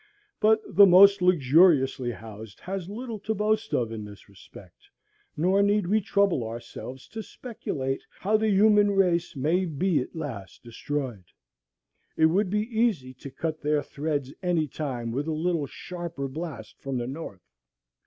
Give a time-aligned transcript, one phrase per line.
[0.39, 4.89] But the most luxuriously housed has little to boast of in this respect,
[5.37, 10.63] nor need we trouble ourselves to speculate how the human race may be at last
[10.63, 11.25] destroyed.
[12.17, 16.79] It would be easy to cut their threads any time with a little sharper blast
[16.81, 17.45] from the north.